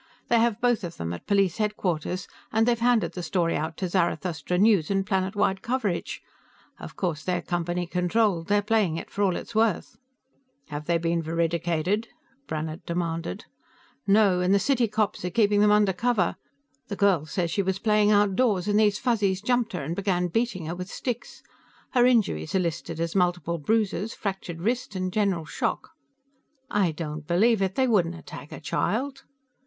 "They 0.29 0.39
have 0.39 0.59
both 0.59 0.83
of 0.83 0.97
them 0.97 1.13
at 1.13 1.27
police 1.27 1.57
headquarters, 1.57 2.27
and 2.51 2.67
they've 2.67 2.79
handed 2.79 3.11
the 3.11 3.21
story 3.21 3.55
out 3.55 3.77
to 3.77 3.87
Zarathustra 3.87 4.57
News, 4.57 4.89
and 4.89 5.05
Planetwide 5.05 5.61
Coverage. 5.61 6.23
Of 6.79 6.95
course, 6.95 7.21
they're 7.23 7.43
Company 7.43 7.85
controlled; 7.85 8.47
they're 8.47 8.63
playing 8.63 8.97
it 8.97 9.11
for 9.11 9.21
all 9.21 9.35
it's 9.35 9.53
worth." 9.53 9.97
"Have 10.69 10.87
they 10.87 10.97
been 10.97 11.21
veridicated?" 11.21 12.07
Brannhard 12.47 12.83
demanded. 12.83 13.45
"No, 14.07 14.39
and 14.39 14.55
the 14.55 14.57
city 14.57 14.87
cops 14.87 15.23
are 15.23 15.29
keeping 15.29 15.61
them 15.61 15.69
under 15.69 15.93
cover. 15.93 16.35
The 16.87 16.95
girl 16.95 17.27
says 17.27 17.51
she 17.51 17.61
was 17.61 17.77
playing 17.77 18.09
outdoors 18.09 18.67
and 18.67 18.79
these 18.79 18.97
Fuzzies 18.97 19.39
jumped 19.39 19.73
her 19.73 19.83
and 19.83 19.95
began 19.95 20.29
beating 20.29 20.65
her 20.65 20.73
with 20.75 20.89
sticks. 20.89 21.43
Her 21.91 22.07
injuries 22.07 22.55
are 22.55 22.59
listed 22.59 22.99
as 22.99 23.13
multiple 23.15 23.59
bruises, 23.59 24.15
fractured 24.15 24.61
wrist 24.61 24.95
and 24.95 25.13
general 25.13 25.45
shock." 25.45 25.91
"I 26.71 26.91
don't 26.91 27.27
believe 27.27 27.61
it! 27.61 27.75
They 27.75 27.87
wouldn't 27.87 28.15
attack 28.15 28.51
a 28.51 28.59
child." 28.59 29.25